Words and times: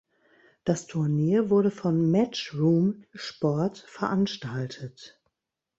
Das 0.63 0.87
Turnier 0.87 1.51
wurde 1.51 1.69
von 1.69 2.09
Matchroom 2.09 3.03
Sport 3.13 3.85
veranstaltet. 3.87 5.21